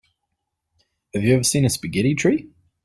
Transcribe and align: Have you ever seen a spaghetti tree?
Have 1.13 1.21
you 1.23 1.35
ever 1.35 1.43
seen 1.43 1.63
a 1.63 1.69
spaghetti 1.69 2.15
tree? 2.15 2.49